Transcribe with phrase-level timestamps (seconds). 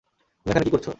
[0.39, 0.87] তুমি এখানে কি করছ?